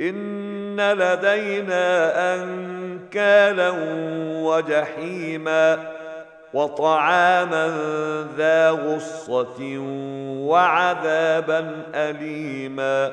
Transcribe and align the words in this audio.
إن 0.00 0.80
لدينا 0.80 2.12
أنكالا 2.34 3.72
وجحيما 4.42 5.92
وطعاما 6.54 7.66
ذا 8.36 8.70
غصة 8.70 9.78
وعذابا 10.48 11.82
أليما 11.94 13.12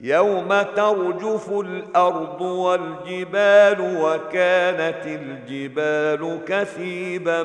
يوم 0.00 0.62
ترجف 0.76 1.50
الأرض 1.50 2.40
والجبال 2.40 3.96
وكانت 4.00 5.06
الجبال 5.06 6.38
كثيبا 6.46 7.42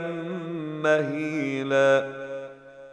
مهيلا 0.84 2.23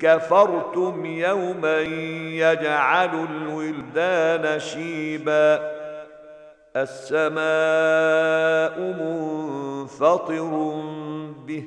كفرتم 0.00 1.06
يوما 1.06 1.80
يجعل 1.80 3.26
الولدان 3.30 4.60
شيبا. 4.60 5.76
السماء 6.76 8.80
منفطر 8.80 10.80
به. 11.46 11.64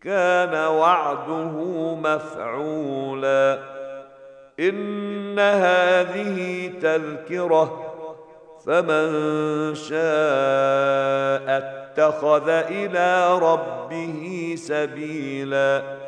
كان 0.00 0.54
وعده 0.54 1.50
مفعولا. 1.94 3.58
إن 4.60 5.38
هذه 5.38 6.70
تذكرة. 6.82 7.84
فمن 8.66 9.10
شاء 9.74 9.98
اتخذ 11.48 12.48
إلى 12.48 13.38
ربه 13.38 14.54
سبيلا. 14.58 16.07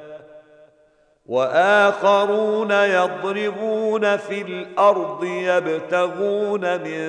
وآخرون 1.31 2.71
يضربون 2.71 4.17
في 4.17 4.41
الأرض 4.41 5.23
يبتغون 5.23 6.81
من 6.81 7.03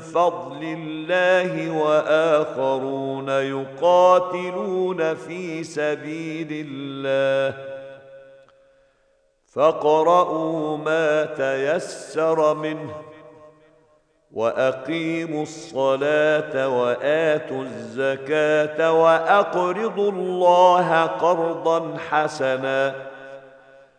فضل 0.00 0.62
الله 0.62 1.70
وآخرون 1.70 3.28
يقاتلون 3.28 5.14
في 5.14 5.64
سبيل 5.64 6.66
الله. 6.68 7.58
فاقرؤوا 9.46 10.76
ما 10.76 11.24
تيسر 11.24 12.54
منه 12.54 12.94
وأقيموا 14.32 15.42
الصلاة 15.42 16.68
وآتوا 16.68 17.62
الزكاة 17.62 18.92
وأقرضوا 18.92 20.12
الله 20.12 21.02
قرضا 21.02 21.96
حسنا. 22.10 23.17